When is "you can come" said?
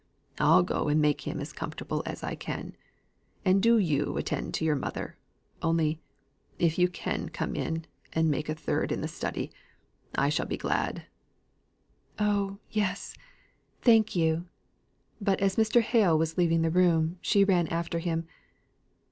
6.79-7.55